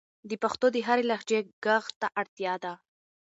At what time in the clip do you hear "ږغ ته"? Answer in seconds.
1.63-2.07